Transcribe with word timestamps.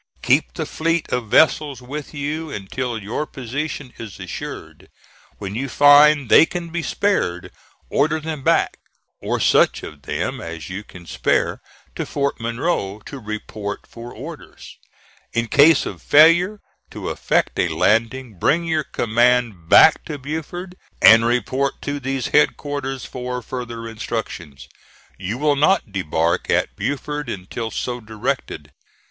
"Keep 0.23 0.55
the 0.55 0.65
fleet 0.65 1.07
of 1.13 1.29
vessels 1.29 1.79
with 1.79 2.11
you 2.11 2.49
until 2.49 2.97
your 2.99 3.27
position 3.27 3.93
is 3.99 4.19
assured. 4.19 4.89
When 5.37 5.53
you 5.53 5.69
find 5.69 6.27
they 6.27 6.47
can 6.47 6.69
be 6.69 6.81
spared, 6.81 7.51
order 7.87 8.19
them 8.19 8.41
back, 8.41 8.79
or 9.21 9.39
such 9.39 9.83
of 9.83 10.01
them 10.01 10.41
as 10.41 10.69
you 10.71 10.83
can 10.83 11.05
spare, 11.05 11.61
to 11.95 12.07
Fort 12.07 12.39
Monroe, 12.39 12.99
to 13.05 13.19
report 13.19 13.81
for 13.85 14.11
orders. 14.11 14.79
"In 15.33 15.47
case 15.47 15.85
of 15.85 16.01
failure 16.01 16.61
to 16.89 17.09
effect 17.09 17.59
a 17.59 17.67
landing, 17.67 18.39
bring 18.39 18.63
your 18.63 18.83
command 18.85 19.69
back 19.69 20.03
to 20.05 20.17
Beaufort, 20.17 20.73
and 20.99 21.25
report 21.27 21.79
to 21.83 21.99
these 21.99 22.29
headquarters 22.29 23.05
for 23.05 23.43
further 23.43 23.87
instructions. 23.87 24.67
You 25.19 25.37
will 25.37 25.55
not 25.55 25.91
debark 25.91 26.49
at 26.49 26.75
Beaufort 26.75 27.29
until 27.29 27.69
so 27.69 27.99
directed. 28.01 28.71